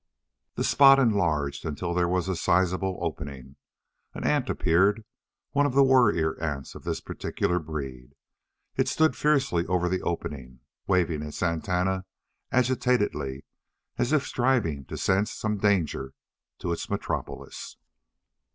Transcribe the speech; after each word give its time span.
The 0.55 0.63
spot 0.63 0.97
enlarged 0.97 1.63
until 1.63 1.93
there 1.93 2.07
was 2.07 2.27
a 2.27 2.35
sizeable 2.35 2.97
opening. 3.03 3.55
An 4.15 4.23
ant 4.25 4.49
appeared, 4.49 5.05
one 5.51 5.67
of 5.67 5.75
the 5.75 5.83
warrior 5.83 6.41
ants 6.41 6.73
of 6.73 6.83
this 6.85 6.99
particular 7.01 7.59
breed. 7.59 8.15
It 8.77 8.87
stood 8.87 9.15
fiercely 9.15 9.63
over 9.67 9.87
the 9.87 10.01
opening, 10.01 10.61
waving 10.87 11.21
its 11.21 11.43
antennae 11.43 12.01
agitatedly 12.51 13.45
as 13.99 14.11
if 14.11 14.25
striving 14.25 14.85
to 14.85 14.97
sense 14.97 15.33
some 15.33 15.59
danger 15.59 16.15
to 16.57 16.71
its 16.71 16.89
metropolis. 16.89 17.77